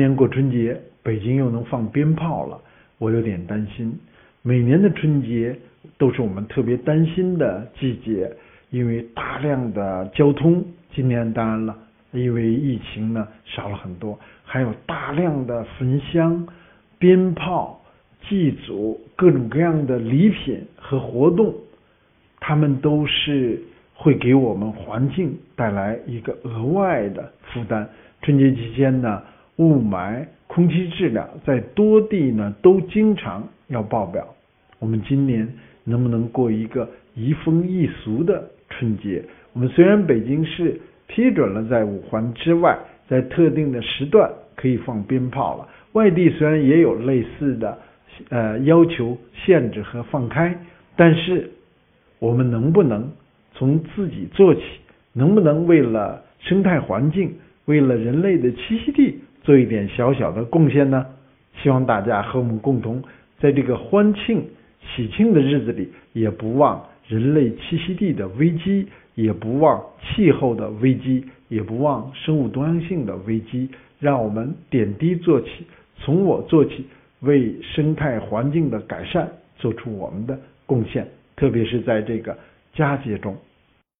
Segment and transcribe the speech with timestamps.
[0.00, 2.58] 年过春节，北京又能放鞭炮了，
[2.96, 3.94] 我有点担心。
[4.40, 5.54] 每年的春节
[5.98, 8.34] 都是我们特别担心的季节，
[8.70, 10.64] 因为大量的交通。
[10.94, 11.76] 今年当然了，
[12.12, 16.48] 因为疫情呢少了很多，还有大量的焚香、
[16.98, 17.78] 鞭炮、
[18.26, 21.54] 祭祖、各种各样的礼品和活动，
[22.40, 23.62] 他们都是
[23.92, 27.86] 会给我们环境带来一个额外的负担。
[28.22, 29.22] 春节期间呢。
[29.60, 34.26] 雾霾、空气质量在多地呢都经常要爆表。
[34.78, 35.46] 我们今年
[35.84, 39.22] 能不能过一个移风易俗的春节？
[39.52, 47.76] 我们虽然北京市批准了在五环之外，在特定的时段可以放鞭炮了，外地虽然也有类似的
[48.30, 50.56] 呃要求、限制和放开，
[50.96, 51.50] 但是
[52.18, 53.12] 我们能不能
[53.52, 54.62] 从自己做起？
[55.12, 57.34] 能不能为了生态环境，
[57.66, 59.18] 为了人类的栖息地？
[59.50, 61.04] 做一点小小的贡献呢？
[61.60, 63.02] 希望大家和我们共同
[63.40, 64.44] 在这个欢庆
[64.94, 73.68] 喜庆的日子里，也不忘人类栖息地的危机，也不忘气候的危机，也不忘生物多样性的危机。
[73.98, 76.86] 让我们点滴做起，从我做起，
[77.18, 81.04] 为生态环境的改善做出我们的贡献。
[81.34, 82.38] 特别是在这个
[82.72, 83.36] 佳节中。